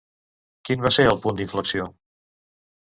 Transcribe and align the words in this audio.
Quin 0.69 0.81
va 0.87 0.93
ser 0.97 1.07
el 1.11 1.21
punt 1.27 1.39
d'inflexió? 1.43 1.89